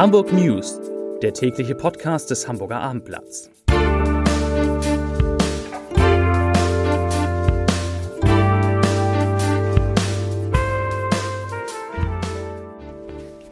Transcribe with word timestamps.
Hamburg 0.00 0.32
News, 0.32 0.80
der 1.20 1.34
tägliche 1.34 1.74
Podcast 1.74 2.30
des 2.30 2.48
Hamburger 2.48 2.80
Abendblatts. 2.80 3.50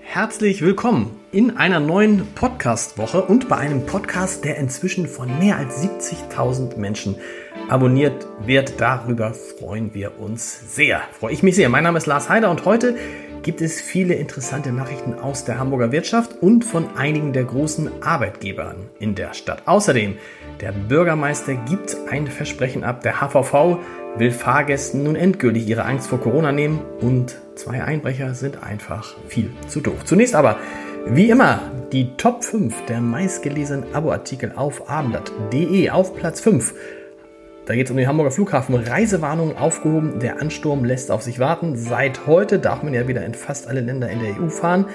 Herzlich 0.00 0.62
willkommen 0.62 1.20
in 1.32 1.58
einer 1.58 1.80
neuen 1.80 2.26
Podcast-Woche 2.34 3.20
und 3.20 3.50
bei 3.50 3.56
einem 3.56 3.84
Podcast, 3.84 4.42
der 4.46 4.56
inzwischen 4.56 5.06
von 5.06 5.38
mehr 5.38 5.58
als 5.58 5.84
70.000 5.84 6.78
Menschen 6.78 7.16
abonniert 7.68 8.26
wird. 8.40 8.80
Darüber 8.80 9.34
freuen 9.34 9.92
wir 9.92 10.18
uns 10.18 10.74
sehr. 10.74 11.02
Freue 11.12 11.34
ich 11.34 11.42
mich 11.42 11.56
sehr. 11.56 11.68
Mein 11.68 11.84
Name 11.84 11.98
ist 11.98 12.06
Lars 12.06 12.30
Heider 12.30 12.50
und 12.50 12.64
heute 12.64 12.96
gibt 13.48 13.62
es 13.62 13.80
viele 13.80 14.12
interessante 14.12 14.72
Nachrichten 14.72 15.14
aus 15.14 15.46
der 15.46 15.58
Hamburger 15.58 15.90
Wirtschaft 15.90 16.42
und 16.42 16.66
von 16.66 16.98
einigen 16.98 17.32
der 17.32 17.44
großen 17.44 18.02
Arbeitgebern 18.02 18.90
in 18.98 19.14
der 19.14 19.32
Stadt. 19.32 19.62
Außerdem, 19.64 20.18
der 20.60 20.72
Bürgermeister 20.72 21.54
gibt 21.54 21.96
ein 22.10 22.26
Versprechen 22.26 22.84
ab. 22.84 23.00
Der 23.00 23.22
HVV 23.22 23.78
will 24.18 24.32
Fahrgästen 24.32 25.02
nun 25.02 25.16
endgültig 25.16 25.66
ihre 25.66 25.86
Angst 25.86 26.08
vor 26.08 26.20
Corona 26.20 26.52
nehmen 26.52 26.80
und 27.00 27.40
zwei 27.54 27.82
Einbrecher 27.82 28.34
sind 28.34 28.62
einfach 28.62 29.16
viel 29.28 29.50
zu 29.66 29.80
doof. 29.80 30.04
Zunächst 30.04 30.34
aber, 30.34 30.58
wie 31.06 31.30
immer, 31.30 31.62
die 31.90 32.18
Top 32.18 32.44
5 32.44 32.84
der 32.84 33.00
meistgelesenen 33.00 33.94
Abo-Artikel 33.94 34.52
auf 34.56 34.90
abendblatt.de 34.90 35.88
auf 35.88 36.14
Platz 36.14 36.42
5 36.42 36.74
da 37.68 37.74
geht 37.74 37.84
es 37.84 37.90
um 37.90 37.98
den 37.98 38.08
Hamburger 38.08 38.30
Flughafen. 38.30 38.74
Reisewarnung 38.74 39.58
aufgehoben. 39.58 40.20
Der 40.20 40.40
Ansturm 40.40 40.86
lässt 40.86 41.10
auf 41.10 41.22
sich 41.22 41.38
warten. 41.38 41.76
Seit 41.76 42.26
heute 42.26 42.58
darf 42.58 42.82
man 42.82 42.94
ja 42.94 43.06
wieder 43.08 43.22
in 43.26 43.34
fast 43.34 43.68
alle 43.68 43.82
Länder 43.82 44.08
in 44.08 44.20
der 44.20 44.40
EU 44.40 44.48
fahren. 44.48 44.86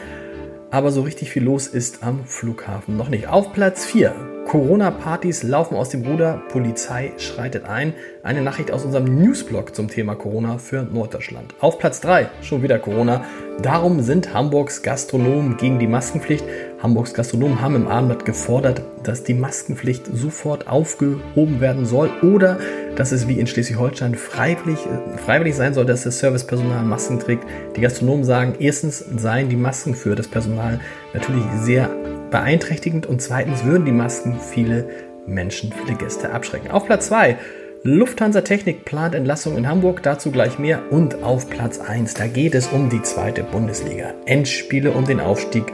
Aber 0.71 0.89
so 0.89 1.01
richtig 1.01 1.29
viel 1.29 1.43
los 1.43 1.67
ist 1.67 2.01
am 2.01 2.25
Flughafen 2.25 2.97
noch 2.97 3.09
nicht. 3.09 3.27
Auf 3.27 3.53
Platz 3.53 3.85
4 3.85 4.15
Corona-Partys 4.47 5.43
laufen 5.43 5.75
aus 5.75 5.89
dem 5.89 6.01
Ruder, 6.01 6.41
Polizei 6.49 7.13
schreitet 7.17 7.65
ein. 7.65 7.93
Eine 8.23 8.41
Nachricht 8.41 8.71
aus 8.71 8.83
unserem 8.83 9.05
Newsblog 9.05 9.75
zum 9.75 9.87
Thema 9.87 10.15
Corona 10.15 10.57
für 10.57 10.81
Norddeutschland. 10.83 11.53
Auf 11.59 11.77
Platz 11.77 12.01
3 12.01 12.29
schon 12.41 12.63
wieder 12.63 12.79
Corona. 12.79 13.23
Darum 13.61 14.01
sind 14.01 14.33
Hamburgs 14.33 14.81
Gastronomen 14.81 15.57
gegen 15.57 15.77
die 15.77 15.87
Maskenpflicht. 15.87 16.43
Hamburgs 16.83 17.13
Gastronomen 17.13 17.61
haben 17.61 17.77
im 17.77 17.87
Abendblatt 17.87 18.25
gefordert, 18.25 18.81
dass 19.03 19.23
die 19.23 19.33
Maskenpflicht 19.33 20.05
sofort 20.05 20.67
aufgehoben 20.67 21.61
werden 21.61 21.85
soll 21.85 22.09
oder 22.21 22.59
dass 22.97 23.13
es 23.13 23.25
wie 23.29 23.39
in 23.39 23.47
Schleswig-Holstein 23.47 24.15
freiwillig, 24.15 24.79
freiwillig 25.15 25.55
sein 25.55 25.73
soll, 25.73 25.85
dass 25.85 26.03
das 26.03 26.19
Servicepersonal 26.19 26.83
Masken 26.83 27.19
trägt. 27.19 27.45
Die 27.77 27.81
Gastronomen 27.81 28.25
sagen, 28.25 28.55
erstens 28.59 28.99
seien 29.15 29.47
die 29.47 29.55
Masken 29.55 29.95
für 29.95 30.15
das 30.15 30.27
Personal 30.27 30.81
natürlich 31.13 31.45
sehr 31.61 31.89
beeinträchtigend 32.31 33.05
und 33.05 33.21
zweitens 33.21 33.63
würden 33.63 33.85
die 33.85 33.93
Masken 33.93 34.41
viele 34.41 34.85
Menschen, 35.25 35.71
viele 35.71 35.97
Gäste 35.97 36.33
abschrecken. 36.33 36.69
Auf 36.69 36.85
Platz 36.85 37.07
2 37.07 37.37
Lufthansa 37.85 38.39
Technik 38.39 38.85
plant 38.85 39.13
Entlassung 39.13 39.57
in 39.57 39.67
Hamburg, 39.67 40.01
dazu 40.03 40.31
gleich 40.31 40.57
mehr. 40.57 40.83
Und 40.89 41.21
auf 41.21 41.49
Platz 41.49 41.81
1, 41.81 42.13
da 42.13 42.27
geht 42.27 42.55
es 42.55 42.67
um 42.67 42.89
die 42.89 43.01
zweite 43.01 43.43
Bundesliga. 43.43 44.13
Endspiele 44.25 44.91
um 44.91 45.03
den 45.03 45.19
Aufstieg, 45.19 45.65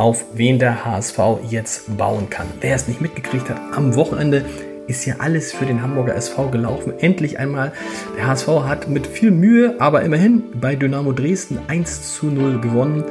auf 0.00 0.24
wen 0.32 0.58
der 0.58 0.86
HSV 0.86 1.18
jetzt 1.50 1.98
bauen 1.98 2.30
kann. 2.30 2.46
Wer 2.62 2.74
es 2.74 2.88
nicht 2.88 3.02
mitgekriegt 3.02 3.50
hat, 3.50 3.60
am 3.76 3.94
Wochenende 3.96 4.46
ist 4.86 5.04
ja 5.04 5.16
alles 5.18 5.52
für 5.52 5.66
den 5.66 5.82
Hamburger 5.82 6.16
SV 6.16 6.48
gelaufen. 6.48 6.94
Endlich 6.98 7.38
einmal. 7.38 7.72
Der 8.16 8.26
HSV 8.26 8.48
hat 8.64 8.88
mit 8.88 9.06
viel 9.06 9.30
Mühe, 9.30 9.76
aber 9.78 10.00
immerhin 10.00 10.42
bei 10.54 10.74
Dynamo 10.74 11.12
Dresden 11.12 11.58
1 11.68 12.14
zu 12.14 12.26
0 12.26 12.62
gewonnen 12.62 13.04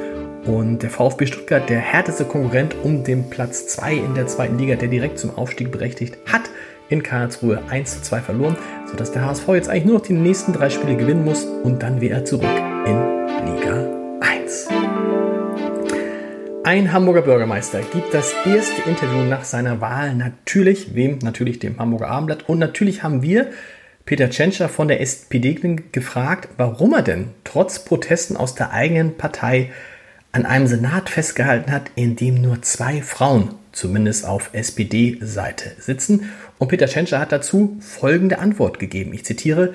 und 0.44 0.82
der 0.82 0.90
VfB 0.90 1.26
Stuttgart, 1.26 1.70
der 1.70 1.78
härteste 1.78 2.24
Konkurrent 2.24 2.74
um 2.82 3.04
den 3.04 3.30
Platz 3.30 3.68
2 3.68 3.94
in 3.94 4.14
der 4.14 4.26
zweiten 4.26 4.58
Liga, 4.58 4.74
der 4.74 4.88
direkt 4.88 5.20
zum 5.20 5.38
Aufstieg 5.38 5.70
berechtigt, 5.70 6.18
hat 6.26 6.42
in 6.88 7.04
Karlsruhe 7.04 7.60
1 7.70 7.98
zu 7.98 8.02
2 8.02 8.20
verloren, 8.20 8.56
sodass 8.90 9.12
der 9.12 9.24
HSV 9.24 9.46
jetzt 9.50 9.68
eigentlich 9.68 9.84
nur 9.84 9.98
noch 9.98 10.04
die 10.04 10.12
nächsten 10.12 10.52
drei 10.52 10.70
Spiele 10.70 10.96
gewinnen 10.96 11.24
muss 11.24 11.44
und 11.44 11.84
dann 11.84 12.00
wäre 12.00 12.14
er 12.14 12.24
zurück 12.24 12.50
in 12.84 13.09
Ein 16.62 16.92
Hamburger 16.92 17.22
Bürgermeister 17.22 17.80
gibt 17.80 18.12
das 18.12 18.34
erste 18.44 18.82
Interview 18.82 19.22
nach 19.22 19.44
seiner 19.44 19.80
Wahl 19.80 20.14
natürlich, 20.14 20.94
wem? 20.94 21.18
Natürlich 21.22 21.58
dem 21.58 21.78
Hamburger 21.78 22.08
Abendblatt. 22.08 22.50
Und 22.50 22.58
natürlich 22.58 23.02
haben 23.02 23.22
wir 23.22 23.50
Peter 24.04 24.28
Tschentscher 24.28 24.68
von 24.68 24.86
der 24.86 25.00
SPD 25.00 25.54
gefragt, 25.90 26.50
warum 26.58 26.92
er 26.92 27.00
denn 27.00 27.30
trotz 27.44 27.84
Protesten 27.86 28.36
aus 28.36 28.54
der 28.54 28.72
eigenen 28.72 29.16
Partei 29.16 29.72
an 30.32 30.44
einem 30.44 30.66
Senat 30.66 31.08
festgehalten 31.08 31.72
hat, 31.72 31.90
in 31.94 32.14
dem 32.14 32.42
nur 32.42 32.60
zwei 32.60 33.00
Frauen, 33.00 33.54
zumindest 33.72 34.26
auf 34.26 34.50
SPD-Seite, 34.52 35.72
sitzen. 35.78 36.30
Und 36.58 36.68
Peter 36.68 36.86
Tschentscher 36.86 37.20
hat 37.20 37.32
dazu 37.32 37.78
folgende 37.80 38.38
Antwort 38.38 38.78
gegeben. 38.78 39.14
Ich 39.14 39.24
zitiere, 39.24 39.72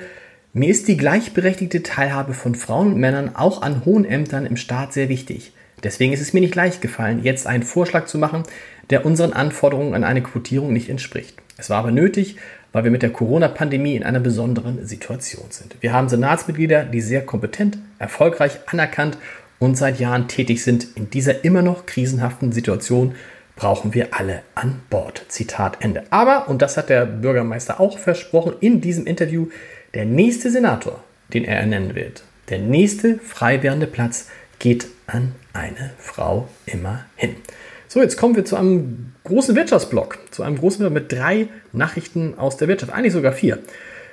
mir 0.54 0.70
ist 0.70 0.88
die 0.88 0.98
gleichberechtigte 0.98 1.82
Teilhabe 1.82 2.36
von 2.36 2.54
Frauen 2.54 2.94
und 2.94 3.00
Männern 3.00 3.36
auch 3.36 3.64
an 3.64 3.84
hohen 3.86 4.06
Ämtern 4.06 4.46
im 4.46 4.56
Staat 4.56 4.94
sehr 4.94 5.10
wichtig. 5.10 5.52
Deswegen 5.86 6.14
ist 6.14 6.20
es 6.20 6.34
mir 6.34 6.40
nicht 6.40 6.56
leicht 6.56 6.82
gefallen, 6.82 7.24
jetzt 7.24 7.46
einen 7.46 7.62
Vorschlag 7.62 8.08
zu 8.08 8.18
machen, 8.18 8.42
der 8.90 9.06
unseren 9.06 9.34
Anforderungen 9.34 9.94
an 9.94 10.04
eine 10.04 10.24
Quotierung 10.24 10.74
nicht 10.74 10.90
entspricht. 10.90 11.38
Es 11.58 11.70
war 11.70 11.78
aber 11.78 11.92
nötig, 11.92 12.38
weil 12.72 12.84
wir 12.84 12.92
mit 12.92 13.04
der 13.04 13.12
Corona-Pandemie 13.12 13.96
in 13.96 14.04
einer 14.04 14.20
besonderen 14.20 14.84
Situation 14.88 15.46
sind. 15.52 15.78
Wir 15.82 15.94
haben 15.94 16.10
Senatsmitglieder, 16.10 16.86
die 16.86 17.02
sehr 17.02 17.24
kompetent, 17.24 17.78
erfolgreich, 18.00 18.58
anerkannt 18.66 19.20
und 19.60 19.78
seit 19.78 20.00
Jahren 20.00 20.28
tätig 20.28 20.64
sind. 20.64 20.88
In 20.96 21.12
dieser 21.12 21.46
immer 21.46 21.62
noch 21.62 21.86
krisenhaften 21.86 22.52
Situation 22.52 23.14
brauchen 23.56 23.94
wir 23.94 24.08
alle 24.16 24.42
an 24.56 24.82
Bord. 24.90 25.24
Zitat 25.28 25.78
Ende. 25.82 26.04
Aber, 26.10 26.50
und 26.50 26.64
das 26.64 26.78
hat 26.78 26.90
der 26.90 27.06
Bürgermeister 27.06 27.80
auch 27.80 28.00
versprochen 28.00 28.54
in 28.60 28.82
diesem 28.82 29.06
Interview, 29.06 29.50
der 29.94 30.06
nächste 30.06 30.50
Senator, 30.50 31.04
den 31.32 31.46
er 31.46 31.60
ernennen 31.60 31.94
wird, 31.94 32.24
der 32.50 32.58
nächste 32.58 33.20
frei 33.20 33.62
werdende 33.62 33.88
Platz 33.88 34.30
geht 34.60 34.88
an 35.08 35.34
eine 35.54 35.92
Frau 35.98 36.48
immerhin. 36.66 37.36
So, 37.88 38.02
jetzt 38.02 38.18
kommen 38.18 38.36
wir 38.36 38.46
zu 38.46 38.56
einem 38.56 39.14
großen 39.24 39.56
Wirtschaftsblock, 39.56 40.20
zu 40.32 40.44
einem 40.44 40.58
großen 40.58 40.92
mit 40.92 41.12
drei 41.12 41.48
Nachrichten 41.72 42.38
aus 42.38 42.58
der 42.58 42.68
Wirtschaft, 42.68 42.92
eigentlich 42.92 43.14
sogar 43.14 43.32
vier. 43.32 43.60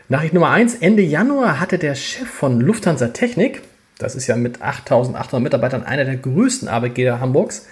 Nachricht 0.09 0.35
Nummer 0.35 0.51
eins: 0.51 0.75
Ende 0.75 1.03
Januar 1.03 1.59
hatte 1.59 1.79
der 1.79 1.95
Chef 1.95 2.29
von 2.29 2.61
Lufthansa 2.61 3.09
Technik, 3.09 3.63
das 3.99 4.15
ist 4.15 4.27
ja 4.27 4.37
mit 4.37 4.63
8800 4.63 5.43
Mitarbeitern 5.43 5.85
einer 5.85 6.05
der 6.05 6.17
größten 6.17 6.69
Arbeitgeber 6.69 7.21
Hamburgs, 7.21 7.67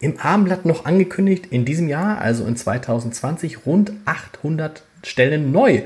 im 0.00 0.18
Abendblatt 0.18 0.66
noch 0.66 0.84
angekündigt, 0.84 1.46
in 1.50 1.64
diesem 1.64 1.88
Jahr, 1.88 2.20
also 2.20 2.44
in 2.44 2.56
2020, 2.56 3.64
rund 3.64 3.92
800 4.04 4.82
Stellen 5.02 5.52
neu 5.52 5.82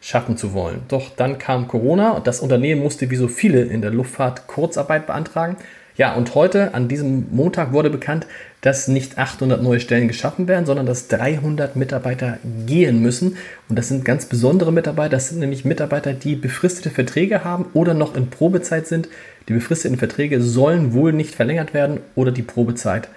schaffen 0.00 0.36
zu 0.36 0.52
wollen. 0.54 0.82
Doch 0.88 1.10
dann 1.14 1.38
kam 1.38 1.68
Corona 1.68 2.12
und 2.12 2.26
das 2.26 2.40
Unternehmen 2.40 2.82
musste 2.82 3.10
wie 3.10 3.16
so 3.16 3.28
viele 3.28 3.62
in 3.62 3.82
der 3.82 3.90
Luftfahrt 3.90 4.46
Kurzarbeit 4.46 5.06
beantragen. 5.06 5.56
Ja, 5.96 6.14
und 6.14 6.34
heute, 6.34 6.72
an 6.72 6.88
diesem 6.88 7.26
Montag, 7.30 7.72
wurde 7.72 7.90
bekannt, 7.90 8.26
dass 8.62 8.88
nicht 8.88 9.18
800 9.18 9.62
neue 9.62 9.80
Stellen 9.80 10.08
geschaffen 10.08 10.48
werden, 10.48 10.64
sondern 10.64 10.86
dass 10.86 11.08
300 11.08 11.76
Mitarbeiter 11.76 12.38
gehen 12.66 13.02
müssen. 13.02 13.36
Und 13.68 13.78
das 13.78 13.88
sind 13.88 14.04
ganz 14.04 14.24
besondere 14.24 14.72
Mitarbeiter. 14.72 15.10
Das 15.10 15.28
sind 15.28 15.40
nämlich 15.40 15.66
Mitarbeiter, 15.66 16.14
die 16.14 16.36
befristete 16.36 16.88
Verträge 16.88 17.44
haben 17.44 17.66
oder 17.74 17.92
noch 17.92 18.16
in 18.16 18.30
Probezeit 18.30 18.86
sind. 18.86 19.08
Die 19.48 19.52
befristeten 19.52 19.98
Verträge 19.98 20.40
sollen 20.40 20.94
wohl 20.94 21.12
nicht 21.12 21.34
verlängert 21.34 21.74
werden 21.74 22.00
oder 22.14 22.32
die 22.32 22.42
Probezeit 22.42 23.08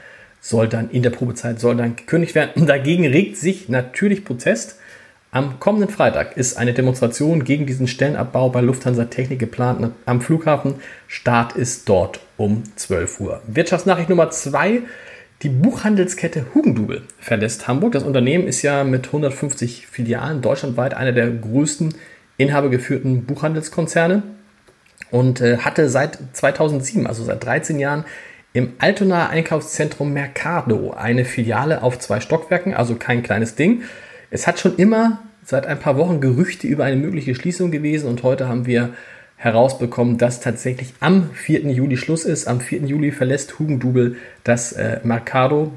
soll 0.41 0.67
dann 0.67 0.89
in 0.89 1.03
der 1.03 1.09
Probezeit 1.09 1.61
soll 1.61 1.77
dann 1.77 1.95
gekündigt 1.95 2.35
werden. 2.35 2.65
Dagegen 2.67 3.07
regt 3.07 3.37
sich 3.37 3.69
natürlich 3.69 4.25
Protest. 4.25 4.77
Am 5.33 5.59
kommenden 5.59 5.89
Freitag 5.89 6.37
ist 6.37 6.59
eine 6.59 6.73
Demonstration 6.73 7.43
gegen 7.43 7.65
diesen 7.65 7.87
Stellenabbau 7.87 8.49
bei 8.49 8.61
Lufthansa 8.61 9.05
Technik 9.05 9.39
geplant 9.39 9.91
am 10.05 10.21
Flughafen. 10.21 10.75
Start 11.07 11.53
ist 11.53 11.89
dort 11.89 12.19
um 12.37 12.61
12 12.75 13.19
Uhr. 13.19 13.41
Wirtschaftsnachricht 13.47 14.09
Nummer 14.09 14.29
2. 14.29 14.81
Die 15.41 15.49
Buchhandelskette 15.49 16.45
Hugendubel 16.53 17.01
verlässt 17.19 17.67
Hamburg. 17.67 17.93
Das 17.93 18.03
Unternehmen 18.03 18.45
ist 18.45 18.61
ja 18.61 18.83
mit 18.83 19.07
150 19.07 19.87
Filialen 19.87 20.43
deutschlandweit 20.43 20.93
einer 20.93 21.13
der 21.13 21.31
größten 21.31 21.95
inhabergeführten 22.37 23.25
Buchhandelskonzerne 23.25 24.21
und 25.09 25.41
äh, 25.41 25.57
hatte 25.57 25.89
seit 25.89 26.19
2007, 26.33 27.07
also 27.07 27.23
seit 27.23 27.43
13 27.43 27.79
Jahren, 27.79 28.05
im 28.53 28.73
Altonaer 28.77 29.31
Einkaufszentrum 29.31 30.13
Mercado 30.13 30.91
eine 30.91 31.25
Filiale 31.25 31.81
auf 31.81 31.97
zwei 31.97 32.19
Stockwerken, 32.19 32.75
also 32.75 32.93
kein 32.93 33.23
kleines 33.23 33.55
Ding. 33.55 33.81
Es 34.33 34.47
hat 34.47 34.59
schon 34.59 34.77
immer 34.77 35.19
seit 35.45 35.67
ein 35.67 35.77
paar 35.77 35.95
Wochen 35.95 36.19
Gerüchte 36.19 36.65
über 36.65 36.85
eine 36.85 36.95
mögliche 36.95 37.35
Schließung 37.35 37.69
gewesen 37.69 38.09
und 38.09 38.23
heute 38.23 38.47
haben 38.47 38.65
wir 38.65 38.89
herausbekommen, 39.35 40.17
dass 40.17 40.39
tatsächlich 40.39 40.95
am 41.01 41.29
4. 41.33 41.69
Juli 41.69 41.97
Schluss 41.97 42.25
ist. 42.25 42.47
Am 42.47 42.59
4. 42.59 42.85
Juli 42.85 43.11
verlässt 43.11 43.59
Hugendubel 43.59 44.15
das 44.43 44.71
äh, 44.71 45.01
Mercado, 45.03 45.71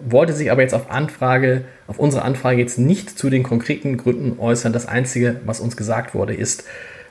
wollte 0.00 0.32
sich 0.32 0.50
aber 0.50 0.62
jetzt 0.62 0.74
auf 0.74 0.90
Anfrage, 0.90 1.62
auf 1.86 2.00
unsere 2.00 2.24
Anfrage 2.24 2.58
jetzt 2.58 2.76
nicht 2.76 3.16
zu 3.16 3.30
den 3.30 3.44
konkreten 3.44 3.96
Gründen 3.98 4.40
äußern. 4.40 4.72
Das 4.72 4.88
Einzige, 4.88 5.36
was 5.46 5.60
uns 5.60 5.76
gesagt 5.76 6.12
wurde, 6.12 6.34
ist, 6.34 6.64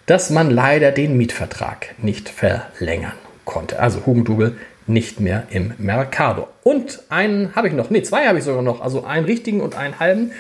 dass 0.07 0.29
man 0.29 0.51
leider 0.51 0.91
den 0.91 1.15
Mietvertrag 1.15 1.95
nicht 2.03 2.27
verlängern 2.27 3.13
konnte. 3.45 3.79
Also 3.79 4.05
Hugendubel 4.05 4.57
nicht 4.87 5.21
mehr 5.21 5.44
im 5.51 5.71
Mercado. 5.77 6.49
Und 6.63 7.03
einen 7.07 7.55
habe 7.55 7.69
ich 7.69 7.73
noch, 7.73 7.89
nee, 7.91 8.01
zwei 8.01 8.25
habe 8.25 8.39
ich 8.39 8.44
sogar 8.44 8.61
noch, 8.61 8.81
also 8.81 9.05
einen 9.05 9.25
richtigen 9.25 9.61
und 9.61 9.77
einen 9.77 9.97
halben 10.01 10.31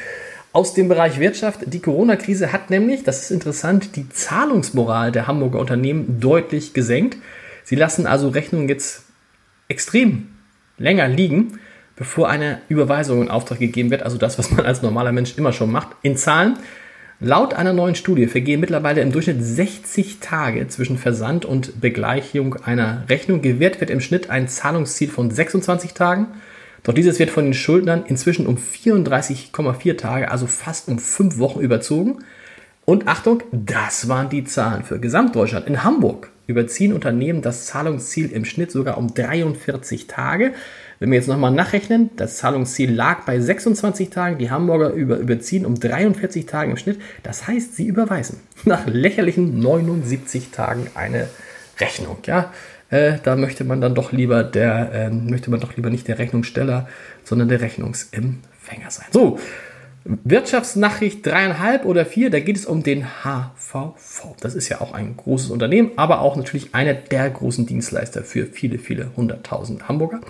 aus 0.53 0.73
dem 0.73 0.89
Bereich 0.89 1.19
Wirtschaft. 1.19 1.61
Die 1.65 1.79
Corona-Krise 1.79 2.51
hat 2.51 2.69
nämlich, 2.69 3.03
das 3.03 3.23
ist 3.23 3.31
interessant, 3.31 3.95
die 3.95 4.09
Zahlungsmoral 4.09 5.11
der 5.11 5.27
Hamburger 5.27 5.59
Unternehmen 5.59 6.19
deutlich 6.19 6.73
gesenkt. 6.73 7.17
Sie 7.63 7.75
lassen 7.75 8.05
also 8.05 8.29
Rechnungen 8.29 8.67
jetzt 8.67 9.03
extrem 9.67 10.27
länger 10.77 11.07
liegen, 11.07 11.59
bevor 11.95 12.29
eine 12.29 12.59
Überweisung 12.67 13.21
in 13.21 13.29
Auftrag 13.29 13.59
gegeben 13.59 13.91
wird. 13.91 14.03
Also 14.03 14.17
das, 14.17 14.37
was 14.37 14.51
man 14.51 14.65
als 14.65 14.81
normaler 14.81 15.11
Mensch 15.11 15.37
immer 15.37 15.53
schon 15.53 15.71
macht. 15.71 15.89
In 16.01 16.17
Zahlen. 16.17 16.57
Laut 17.23 17.53
einer 17.53 17.71
neuen 17.71 17.93
Studie 17.93 18.25
vergehen 18.25 18.59
mittlerweile 18.59 19.01
im 19.01 19.11
Durchschnitt 19.11 19.43
60 19.43 20.21
Tage 20.21 20.67
zwischen 20.69 20.97
Versand 20.97 21.45
und 21.45 21.79
Begleichung 21.79 22.55
einer 22.55 23.03
Rechnung. 23.09 23.43
Gewährt 23.43 23.79
wird 23.79 23.91
im 23.91 24.01
Schnitt 24.01 24.31
ein 24.31 24.47
Zahlungsziel 24.47 25.07
von 25.07 25.29
26 25.29 25.93
Tagen. 25.93 26.25
Doch 26.83 26.93
dieses 26.93 27.19
wird 27.19 27.29
von 27.29 27.45
den 27.45 27.53
Schuldnern 27.53 28.03
inzwischen 28.07 28.47
um 28.47 28.57
34,4 28.57 29.97
Tage, 29.97 30.31
also 30.31 30.47
fast 30.47 30.87
um 30.87 30.97
5 30.97 31.37
Wochen 31.37 31.59
überzogen. 31.59 32.19
Und 32.85 33.07
Achtung, 33.07 33.43
das 33.51 34.07
waren 34.09 34.29
die 34.29 34.43
Zahlen 34.43 34.83
für 34.83 34.99
Gesamtdeutschland. 34.99 35.67
In 35.67 35.83
Hamburg 35.83 36.31
überziehen 36.47 36.93
Unternehmen 36.93 37.41
das 37.41 37.67
Zahlungsziel 37.67 38.31
im 38.31 38.45
Schnitt 38.45 38.71
sogar 38.71 38.97
um 38.97 39.13
43 39.13 40.07
Tage. 40.07 40.53
Wenn 40.99 41.11
wir 41.11 41.17
jetzt 41.17 41.27
nochmal 41.27 41.51
nachrechnen, 41.51 42.09
das 42.15 42.37
Zahlungsziel 42.37 42.91
lag 42.93 43.25
bei 43.25 43.39
26 43.39 44.09
Tagen, 44.09 44.39
die 44.39 44.51
Hamburger 44.51 44.91
über, 44.91 45.17
überziehen 45.17 45.65
um 45.65 45.79
43 45.79 46.45
Tage 46.45 46.71
im 46.71 46.77
Schnitt. 46.77 46.99
Das 47.23 47.47
heißt, 47.47 47.75
sie 47.75 47.85
überweisen 47.85 48.39
nach 48.65 48.87
lächerlichen 48.87 49.59
79 49.59 50.49
Tagen 50.51 50.87
eine 50.95 51.27
Rechnung. 51.79 52.17
Ja, 52.25 52.51
äh, 52.89 53.13
da 53.23 53.35
möchte 53.35 53.63
man 53.63 53.81
dann 53.81 53.95
doch 53.95 54.11
lieber 54.11 54.43
der, 54.43 54.91
äh, 54.93 55.09
möchte 55.09 55.49
man 55.49 55.59
doch 55.59 55.75
lieber 55.75 55.89
nicht 55.89 56.07
der 56.07 56.19
Rechnungssteller, 56.19 56.87
sondern 57.23 57.47
der 57.47 57.61
Rechnungsempfänger 57.61 58.91
sein. 58.91 59.07
So, 59.11 59.39
Wirtschaftsnachricht 60.03 61.25
dreieinhalb 61.25 61.85
oder 61.85 62.05
vier, 62.05 62.31
da 62.31 62.39
geht 62.39 62.57
es 62.57 62.65
um 62.65 62.81
den 62.81 63.05
HVV. 63.23 64.35
Das 64.41 64.55
ist 64.55 64.67
ja 64.67 64.81
auch 64.81 64.93
ein 64.93 65.15
großes 65.15 65.51
Unternehmen, 65.51 65.91
aber 65.95 66.21
auch 66.21 66.35
natürlich 66.35 66.73
einer 66.73 66.95
der 66.95 67.29
großen 67.29 67.67
Dienstleister 67.67 68.23
für 68.23 68.47
viele, 68.47 68.79
viele 68.79 69.11
hunderttausend 69.15 69.87
Hamburger. 69.87 70.21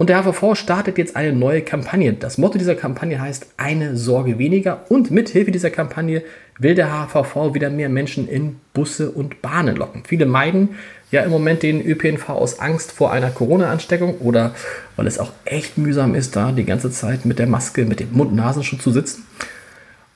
Und 0.00 0.08
der 0.08 0.24
HVV 0.24 0.54
startet 0.54 0.96
jetzt 0.96 1.14
eine 1.14 1.34
neue 1.34 1.60
Kampagne. 1.60 2.14
Das 2.14 2.38
Motto 2.38 2.56
dieser 2.56 2.74
Kampagne 2.74 3.20
heißt 3.20 3.48
eine 3.58 3.98
Sorge 3.98 4.38
weniger. 4.38 4.86
Und 4.88 5.10
mit 5.10 5.28
Hilfe 5.28 5.50
dieser 5.50 5.68
Kampagne 5.68 6.22
will 6.58 6.74
der 6.74 6.88
HVV 6.90 7.52
wieder 7.52 7.68
mehr 7.68 7.90
Menschen 7.90 8.26
in 8.26 8.56
Busse 8.72 9.10
und 9.10 9.42
Bahnen 9.42 9.76
locken. 9.76 10.04
Viele 10.06 10.24
meiden 10.24 10.70
ja 11.10 11.20
im 11.20 11.30
Moment 11.30 11.62
den 11.62 11.84
ÖPNV 11.84 12.30
aus 12.30 12.60
Angst 12.60 12.92
vor 12.92 13.12
einer 13.12 13.28
Corona-Ansteckung 13.28 14.14
oder 14.20 14.54
weil 14.96 15.06
es 15.06 15.18
auch 15.18 15.32
echt 15.44 15.76
mühsam 15.76 16.14
ist, 16.14 16.34
da 16.34 16.50
die 16.50 16.64
ganze 16.64 16.90
Zeit 16.90 17.26
mit 17.26 17.38
der 17.38 17.46
Maske, 17.46 17.84
mit 17.84 18.00
dem 18.00 18.12
Mund-Nasenschutz 18.12 18.82
zu 18.82 18.92
sitzen. 18.92 19.26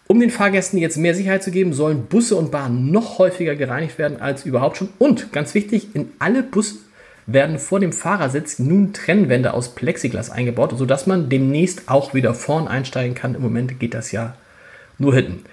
Um 0.06 0.19
den 0.19 0.30
Fahrgästen 0.30 0.78
jetzt 0.78 0.96
mehr 0.96 1.14
Sicherheit 1.14 1.42
zu 1.42 1.50
geben, 1.50 1.75
sollen 1.75 2.06
Busse 2.06 2.37
und 2.37 2.50
Bahnen 2.50 2.90
noch 2.90 3.19
häufiger 3.19 3.54
gereinigt 3.54 3.98
werden 3.98 4.19
als 4.22 4.46
überhaupt 4.46 4.78
schon. 4.78 4.88
Und 4.96 5.30
ganz 5.30 5.52
wichtig, 5.52 5.88
in 5.92 6.08
alle 6.19 6.42
Busse 6.42 6.76
werden 7.26 7.59
vor 7.59 7.81
dem 7.81 7.93
Fahrersitz 7.93 8.59
nun 8.59 8.93
Trennwände 8.93 9.55
aus 9.55 9.75
Plexiglas 9.75 10.31
eingebaut, 10.31 10.75
sodass 10.76 11.06
man 11.06 11.29
demnächst 11.29 11.88
auch 11.88 12.15
wieder 12.15 12.35
vorn 12.35 12.69
einsteigen 12.69 13.15
kann. 13.15 13.35
Im 13.35 13.43
Moment 13.43 13.81
geht 13.81 13.94
das 13.94 14.12
ja 14.12 14.35
nur 14.99 15.15
hinten. 15.15 15.44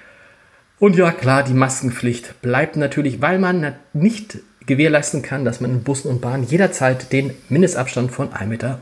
Und 0.79 0.95
ja, 0.95 1.11
klar, 1.11 1.43
die 1.43 1.53
Maskenpflicht 1.53 2.41
bleibt 2.41 2.75
natürlich, 2.75 3.21
weil 3.21 3.39
man 3.39 3.75
nicht 3.93 4.39
gewährleisten 4.65 5.21
kann, 5.21 5.45
dass 5.45 5.61
man 5.61 5.71
in 5.71 5.83
Bussen 5.83 6.09
und 6.09 6.21
Bahnen 6.21 6.43
jederzeit 6.43 7.11
den 7.11 7.33
Mindestabstand 7.49 8.11
von 8.11 8.29
1,50 8.31 8.45
Meter 8.45 8.79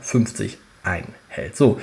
einhält. 0.82 1.56
So, 1.56 1.80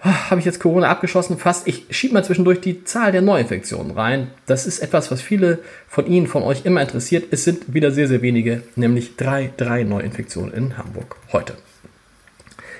habe 0.00 0.40
ich 0.40 0.44
jetzt 0.46 0.60
Corona 0.60 0.88
abgeschossen? 0.88 1.38
Fast. 1.38 1.66
Ich 1.66 1.86
schiebe 1.90 2.14
mal 2.14 2.24
zwischendurch 2.24 2.60
die 2.60 2.84
Zahl 2.84 3.12
der 3.12 3.22
Neuinfektionen 3.22 3.92
rein. 3.92 4.30
Das 4.46 4.66
ist 4.66 4.80
etwas, 4.80 5.10
was 5.10 5.22
viele 5.22 5.60
von 5.88 6.06
Ihnen, 6.06 6.26
von 6.26 6.42
euch 6.42 6.64
immer 6.64 6.82
interessiert. 6.82 7.24
Es 7.30 7.44
sind 7.44 7.72
wieder 7.72 7.90
sehr, 7.90 8.06
sehr 8.06 8.22
wenige, 8.22 8.62
nämlich 8.76 9.16
drei, 9.16 9.50
drei 9.56 9.84
Neuinfektionen 9.84 10.52
in 10.52 10.78
Hamburg 10.78 11.16
heute. 11.32 11.54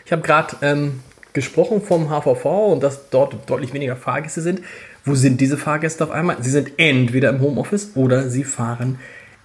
Ich 0.05 0.13
habe 0.13 0.23
gerade 0.23 0.57
ähm, 0.63 1.01
gesprochen 1.33 1.83
vom 1.83 2.11
HVV 2.11 2.45
und 2.73 2.83
dass 2.83 3.11
dort 3.11 3.49
deutlich 3.49 3.73
weniger 3.73 3.97
Fahrgäste 3.97 4.41
sind. 4.41 4.61
Wo 5.05 5.15
sind 5.15 5.41
diese 5.41 5.57
Fahrgäste 5.57 6.05
auf 6.05 6.11
einmal? 6.11 6.37
Sie 6.43 6.51
sind 6.51 6.73
entweder 6.77 7.31
im 7.31 7.41
Homeoffice 7.41 7.93
oder 7.95 8.29
sie 8.29 8.45
fahren 8.45 8.99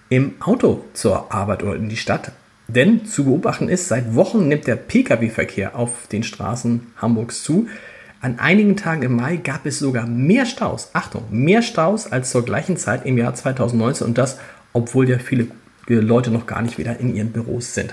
im 0.08 0.34
Auto 0.40 0.84
zur 0.92 1.32
Arbeit 1.32 1.62
oder 1.62 1.76
in 1.76 1.88
die 1.88 1.96
Stadt. 1.96 2.32
Denn 2.74 3.04
zu 3.04 3.24
beobachten 3.24 3.68
ist, 3.68 3.88
seit 3.88 4.14
Wochen 4.14 4.48
nimmt 4.48 4.66
der 4.66 4.76
Pkw-Verkehr 4.76 5.76
auf 5.76 6.06
den 6.10 6.22
Straßen 6.22 6.86
Hamburgs 6.96 7.42
zu. 7.42 7.66
An 8.20 8.38
einigen 8.38 8.76
Tagen 8.76 9.02
im 9.02 9.16
Mai 9.16 9.36
gab 9.36 9.66
es 9.66 9.78
sogar 9.78 10.06
mehr 10.06 10.46
Staus, 10.46 10.90
Achtung, 10.92 11.24
mehr 11.30 11.60
Staus 11.60 12.10
als 12.10 12.30
zur 12.30 12.44
gleichen 12.44 12.76
Zeit 12.76 13.04
im 13.04 13.18
Jahr 13.18 13.34
2019 13.34 14.06
und 14.06 14.16
das, 14.16 14.38
obwohl 14.72 15.10
ja 15.10 15.18
viele 15.18 15.48
Leute 15.88 16.30
noch 16.30 16.46
gar 16.46 16.62
nicht 16.62 16.78
wieder 16.78 16.98
in 16.98 17.14
ihren 17.14 17.32
Büros 17.32 17.74
sind. 17.74 17.92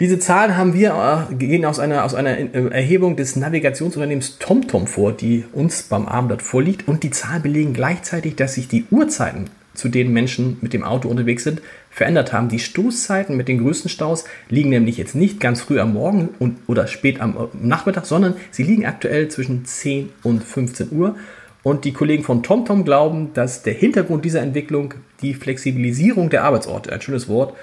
Diese 0.00 0.18
Zahlen 0.18 0.56
haben 0.56 0.74
wir, 0.74 1.28
äh, 1.30 1.34
gehen 1.34 1.64
aus 1.64 1.78
einer, 1.78 2.04
aus 2.04 2.14
einer 2.14 2.38
äh, 2.38 2.68
Erhebung 2.70 3.16
des 3.16 3.36
Navigationsunternehmens 3.36 4.38
TomTom 4.38 4.86
vor, 4.86 5.12
die 5.12 5.44
uns 5.52 5.82
beim 5.82 6.06
Abendblatt 6.06 6.42
vorliegt. 6.42 6.86
Und 6.86 7.02
die 7.02 7.10
Zahlen 7.10 7.42
belegen 7.42 7.72
gleichzeitig, 7.72 8.36
dass 8.36 8.54
sich 8.54 8.68
die 8.68 8.86
Uhrzeiten 8.92 9.50
zu 9.78 9.88
denen 9.88 10.12
Menschen 10.12 10.58
mit 10.60 10.72
dem 10.72 10.84
Auto 10.84 11.08
unterwegs 11.08 11.44
sind, 11.44 11.62
verändert 11.98 12.32
haben. 12.32 12.48
Die 12.48 12.60
Stoßzeiten 12.60 13.36
mit 13.36 13.48
den 13.48 13.58
größten 13.58 13.90
Staus 13.90 14.24
liegen 14.48 14.70
nämlich 14.70 14.96
jetzt 14.96 15.16
nicht 15.16 15.40
ganz 15.40 15.60
früh 15.60 15.80
am 15.80 15.92
Morgen 15.92 16.30
und, 16.38 16.58
oder 16.68 16.86
spät 16.86 17.20
am 17.20 17.48
Nachmittag, 17.60 18.06
sondern 18.06 18.34
sie 18.52 18.62
liegen 18.62 18.86
aktuell 18.86 19.28
zwischen 19.28 19.64
10 19.64 20.10
und 20.22 20.42
15 20.42 20.92
Uhr. 20.92 21.16
Und 21.64 21.84
die 21.84 21.92
Kollegen 21.92 22.22
von 22.22 22.44
TomTom 22.44 22.84
glauben, 22.84 23.32
dass 23.34 23.64
der 23.64 23.74
Hintergrund 23.74 24.24
dieser 24.24 24.40
Entwicklung 24.40 24.94
die 25.22 25.34
Flexibilisierung 25.34 26.30
der 26.30 26.44
Arbeitsorte, 26.44 26.92
ein 26.92 27.02
schönes 27.02 27.28
Wort, 27.28 27.54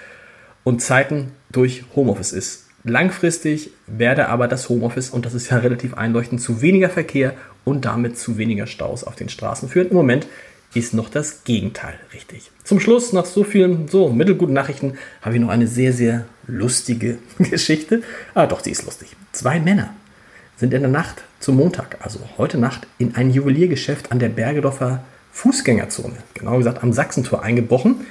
und 0.66 0.82
Zeiten 0.82 1.32
durch 1.50 1.86
Homeoffice 1.96 2.34
ist. 2.34 2.66
Langfristig 2.84 3.72
werde 3.88 4.28
aber 4.28 4.50
das 4.50 4.68
Homeoffice, 4.68 5.12
und 5.12 5.26
das 5.26 5.34
ist 5.34 5.50
ja 5.50 5.58
relativ 5.58 5.94
einleuchtend, 5.94 6.42
zu 6.42 6.62
weniger 6.62 6.90
Verkehr 6.90 7.34
und 7.64 7.86
damit 7.86 8.18
zu 8.18 8.38
weniger 8.38 8.68
Staus 8.68 9.06
auf 9.06 9.16
den 9.16 9.30
Straßen 9.30 9.70
führen. 9.70 9.90
Im 9.90 9.96
Moment 9.96 10.28
ist 10.76 10.94
noch 10.94 11.10
das 11.10 11.44
Gegenteil 11.44 11.96
richtig. 12.14 12.52
Zum 12.64 12.80
Schluss, 12.80 13.14
nach 13.14 13.26
so 13.26 13.44
vielen 13.44 13.88
so 13.88 14.10
mittelguten 14.10 14.54
Nachrichten, 14.54 14.98
habe 15.22 15.36
ich 15.36 15.42
noch 15.42 15.50
eine 15.50 15.68
sehr, 15.68 15.94
sehr 15.94 16.26
lustige 16.48 17.18
Geschichte. 17.40 18.04
Ah, 18.34 18.46
doch, 18.46 18.64
sie 18.64 18.72
ist 18.72 18.86
lustig. 18.86 19.16
Zwei 19.32 19.60
Männer 19.60 19.94
sind 20.58 20.74
in 20.74 20.82
der 20.82 20.92
Nacht 20.92 21.24
zum 21.40 21.58
Montag, 21.58 21.98
also 22.02 22.20
heute 22.38 22.58
Nacht, 22.58 22.88
in 22.98 23.16
ein 23.16 23.30
Juweliergeschäft 23.32 24.12
an 24.12 24.20
der 24.20 24.30
Bergedorfer 24.30 25.04
Fußgängerzone, 25.32 26.16
genau 26.34 26.58
gesagt 26.58 26.82
am 26.82 26.94
Sachsentor, 26.94 27.44
eingebrochen. 27.44 28.06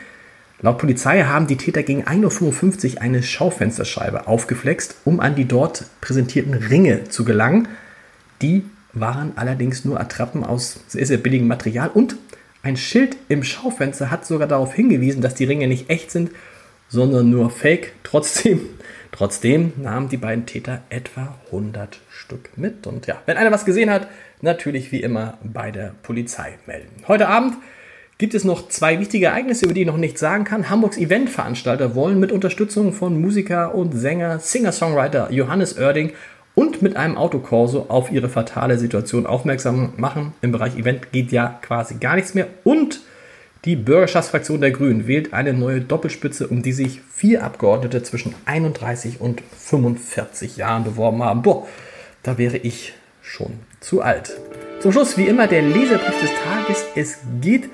Laut 0.60 0.78
Polizei 0.78 1.22
haben 1.22 1.46
die 1.46 1.56
Täter 1.56 1.82
gegen 1.82 2.04
1.55 2.04 2.94
Uhr 2.96 3.02
eine 3.02 3.22
Schaufensterscheibe 3.22 4.26
aufgeflext, 4.26 4.96
um 5.04 5.20
an 5.20 5.34
die 5.34 5.46
dort 5.46 5.84
präsentierten 6.00 6.54
Ringe 6.54 7.04
zu 7.04 7.24
gelangen. 7.24 7.68
Die 8.40 8.64
waren 8.92 9.32
allerdings 9.36 9.84
nur 9.84 10.00
Attrappen 10.00 10.44
aus 10.44 10.80
sehr, 10.86 11.06
sehr 11.06 11.18
billigem 11.18 11.48
Material 11.48 11.90
und 11.92 12.16
ein 12.64 12.76
Schild 12.78 13.16
im 13.28 13.44
Schaufenster 13.44 14.10
hat 14.10 14.26
sogar 14.26 14.48
darauf 14.48 14.74
hingewiesen, 14.74 15.20
dass 15.20 15.34
die 15.34 15.44
Ringe 15.44 15.68
nicht 15.68 15.90
echt 15.90 16.10
sind, 16.10 16.30
sondern 16.88 17.28
nur 17.28 17.50
fake. 17.50 17.92
Trotzdem, 18.02 18.60
trotzdem 19.12 19.74
nahmen 19.76 20.08
die 20.08 20.16
beiden 20.16 20.46
Täter 20.46 20.82
etwa 20.88 21.36
100 21.46 22.00
Stück 22.10 22.56
mit. 22.56 22.86
Und 22.86 23.06
ja, 23.06 23.20
wenn 23.26 23.36
einer 23.36 23.52
was 23.52 23.66
gesehen 23.66 23.90
hat, 23.90 24.08
natürlich 24.40 24.92
wie 24.92 25.02
immer 25.02 25.38
bei 25.42 25.70
der 25.70 25.94
Polizei 26.02 26.54
melden. 26.66 26.88
Heute 27.06 27.28
Abend 27.28 27.54
gibt 28.16 28.32
es 28.32 28.44
noch 28.44 28.68
zwei 28.68 28.98
wichtige 28.98 29.26
Ereignisse, 29.26 29.66
über 29.66 29.74
die 29.74 29.82
ich 29.82 29.86
noch 29.86 29.98
nichts 29.98 30.20
sagen 30.20 30.44
kann. 30.44 30.70
Hamburgs 30.70 30.96
Eventveranstalter 30.96 31.94
wollen 31.94 32.18
mit 32.18 32.32
Unterstützung 32.32 32.94
von 32.94 33.20
Musiker 33.20 33.74
und 33.74 33.92
Sänger, 33.92 34.38
Singer-Songwriter 34.38 35.30
Johannes 35.30 35.76
Oerding 35.78 36.12
und 36.54 36.82
mit 36.82 36.96
einem 36.96 37.16
Autokorso 37.16 37.86
auf 37.88 38.12
ihre 38.12 38.28
fatale 38.28 38.78
Situation 38.78 39.26
aufmerksam 39.26 39.92
machen. 39.96 40.32
Im 40.40 40.52
Bereich 40.52 40.76
Event 40.76 41.12
geht 41.12 41.32
ja 41.32 41.58
quasi 41.62 41.96
gar 41.96 42.14
nichts 42.14 42.34
mehr. 42.34 42.46
Und 42.62 43.00
die 43.64 43.76
Bürgerschaftsfraktion 43.76 44.60
der 44.60 44.70
Grünen 44.70 45.06
wählt 45.06 45.32
eine 45.32 45.52
neue 45.52 45.80
Doppelspitze, 45.80 46.46
um 46.46 46.62
die 46.62 46.72
sich 46.72 47.00
vier 47.10 47.42
Abgeordnete 47.42 48.02
zwischen 48.02 48.34
31 48.44 49.20
und 49.20 49.42
45 49.58 50.58
Jahren 50.58 50.84
beworben 50.84 51.22
haben. 51.22 51.42
Boah, 51.42 51.66
da 52.22 52.38
wäre 52.38 52.58
ich 52.58 52.92
schon 53.22 53.54
zu 53.80 54.02
alt. 54.02 54.36
Zum 54.80 54.92
Schluss 54.92 55.16
wie 55.16 55.26
immer 55.26 55.46
der 55.46 55.62
Leserbrief 55.62 56.20
des 56.20 56.30
Tages. 56.44 56.84
Es 56.94 57.18
geht 57.40 57.70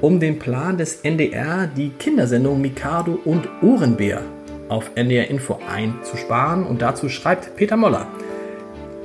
um 0.00 0.18
den 0.18 0.38
Plan 0.38 0.78
des 0.78 1.00
NDR, 1.02 1.66
die 1.66 1.90
Kindersendung 1.90 2.60
Mikado 2.60 3.18
und 3.24 3.48
Ohrenbär 3.62 4.22
auf 4.74 4.90
NDR 4.96 5.30
Info 5.30 5.58
einzusparen. 5.72 6.66
Und 6.66 6.82
dazu 6.82 7.08
schreibt 7.08 7.56
Peter 7.56 7.76
Moller. 7.76 8.08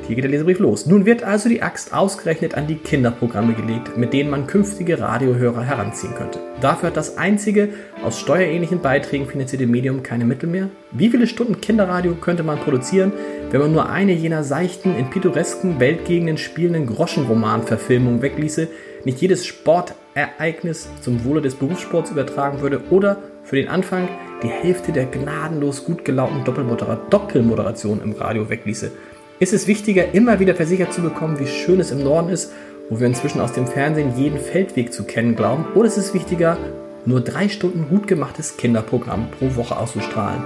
Hier 0.07 0.15
geht 0.15 0.23
der 0.23 0.31
Leserbrief 0.31 0.57
los. 0.57 0.87
Nun 0.87 1.05
wird 1.05 1.21
also 1.21 1.49
die 1.49 1.61
Axt 1.61 1.93
ausgerechnet 1.93 2.55
an 2.55 2.65
die 2.65 2.77
Kinderprogramme 2.77 3.53
gelegt, 3.53 3.95
mit 3.95 4.11
denen 4.11 4.31
man 4.31 4.47
künftige 4.47 4.99
Radiohörer 4.99 5.61
heranziehen 5.61 6.15
könnte. 6.15 6.39
Dafür 6.61 6.87
hat 6.87 6.97
das 6.97 7.19
einzige 7.19 7.69
aus 8.03 8.19
steuerähnlichen 8.19 8.81
Beiträgen 8.81 9.27
finanzierte 9.27 9.67
Medium 9.67 10.01
keine 10.01 10.25
Mittel 10.25 10.49
mehr. 10.49 10.69
Wie 10.91 11.09
viele 11.09 11.27
Stunden 11.27 11.61
Kinderradio 11.61 12.15
könnte 12.15 12.41
man 12.41 12.57
produzieren, 12.57 13.13
wenn 13.51 13.61
man 13.61 13.71
nur 13.71 13.87
eine 13.87 14.13
jener 14.13 14.43
seichten, 14.43 14.97
in 14.97 15.11
pittoresken 15.11 15.79
Weltgegenden 15.79 16.39
spielenden 16.39 16.87
Groschenroman-Verfilmungen 16.87 18.23
wegließe, 18.23 18.67
nicht 19.05 19.21
jedes 19.21 19.45
Sportereignis 19.45 20.89
zum 21.01 21.23
Wohle 21.25 21.41
des 21.41 21.55
Berufssports 21.55 22.11
übertragen 22.11 22.61
würde 22.61 22.81
oder 22.89 23.17
für 23.43 23.55
den 23.55 23.67
Anfang 23.67 24.07
die 24.43 24.49
Hälfte 24.49 24.91
der 24.91 25.05
gnadenlos 25.05 25.85
gut 25.85 26.05
gelaunten 26.05 26.43
Doppelmoderation 26.43 28.01
im 28.03 28.13
Radio 28.13 28.49
wegließe? 28.49 28.91
ist 29.39 29.53
es 29.53 29.67
wichtiger, 29.67 30.13
immer 30.13 30.39
wieder 30.39 30.53
versichert 30.53 30.93
zu 30.93 31.01
bekommen, 31.01 31.39
wie 31.39 31.47
schön 31.47 31.79
es 31.79 31.91
im 31.91 32.03
Norden 32.03 32.29
ist, 32.29 32.51
wo 32.89 32.99
wir 32.99 33.07
inzwischen 33.07 33.39
aus 33.39 33.53
dem 33.53 33.67
Fernsehen 33.67 34.17
jeden 34.17 34.37
Feldweg 34.37 34.91
zu 34.91 35.05
kennen 35.05 35.35
glauben, 35.35 35.65
oder 35.75 35.87
ist 35.87 35.97
es 35.97 36.13
wichtiger, 36.13 36.57
nur 37.05 37.21
drei 37.21 37.47
Stunden 37.47 37.87
gut 37.87 38.07
gemachtes 38.07 38.57
Kinderprogramm 38.57 39.29
pro 39.31 39.55
Woche 39.55 39.77
auszustrahlen? 39.77 40.43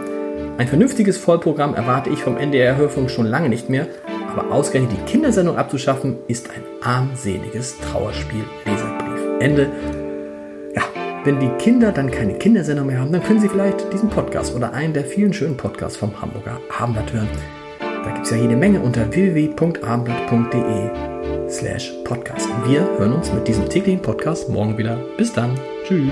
Ein 0.60 0.68
vernünftiges 0.68 1.18
Vollprogramm 1.18 1.74
erwarte 1.74 2.12
ich 2.12 2.20
vom 2.20 2.38
NDR-Hörfunk 2.38 3.10
schon 3.10 3.26
lange 3.26 3.50
nicht 3.50 3.70
mehr, 3.70 3.88
aber 4.36 4.52
ausgerechnet 4.52 4.92
die 4.92 5.12
Kindersendung 5.12 5.58
abzuschaffen, 5.58 6.18
ist 6.28 6.50
ein 6.50 6.64
armseliges 6.82 7.78
Trauerspiel. 7.80 8.44
Leserbrief. 8.66 9.20
Ende. 9.40 9.70
Ja, 10.76 10.84
wenn 11.24 11.40
die 11.40 11.50
Kinder 11.60 11.92
dann 11.92 12.12
keine 12.12 12.34
Kindersendung 12.34 12.88
mehr 12.88 13.00
haben, 13.00 13.12
dann 13.12 13.24
können 13.24 13.40
sie 13.40 13.50
vielleicht 13.50 13.92
diesen 13.94 14.10
Podcast 14.10 14.56
oder 14.56 14.74
einen 14.74 14.94
der 14.94 15.06
vielen 15.06 15.34
schönen 15.34 15.58
Podcasts 15.58 15.98
vom 15.98 16.20
Hamburger 16.22 16.60
Abendblatt 16.78 17.14
hören. 17.14 17.30
Da 17.80 18.12
gibt 18.12 18.26
es 18.26 18.32
ja 18.32 18.38
jede 18.38 18.56
Menge 18.56 18.80
unter 18.82 19.14
www.abendblatt.de 19.14 21.50
slash 21.50 21.94
podcast. 22.04 22.50
Und 22.50 22.70
wir 22.70 22.82
hören 22.98 23.14
uns 23.14 23.32
mit 23.32 23.48
diesem 23.48 23.70
täglichen 23.70 24.02
Podcast 24.02 24.50
morgen 24.50 24.78
wieder. 24.78 24.98
Bis 25.18 25.32
dann. 25.32 25.58
Tschüss. 25.86 26.12